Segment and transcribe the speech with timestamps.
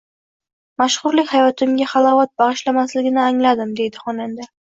[0.81, 4.51] Mashhurlik hayotimga halovat bag‘ishlamasligini angladim,— deydi xonanda